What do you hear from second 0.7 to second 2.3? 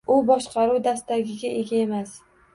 dastagiga ega emas